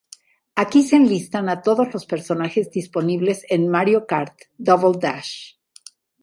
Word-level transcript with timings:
Aquí 0.61 0.81
se 0.87 0.95
enlistan 0.99 1.47
a 1.47 1.61
todos 1.61 1.93
los 1.93 2.07
personajes 2.07 2.71
disponibles 2.71 3.45
en 3.51 3.67
"Mario 3.69 4.07
Kart: 4.07 4.35
Double 4.57 4.97
Dash!! 4.99 5.53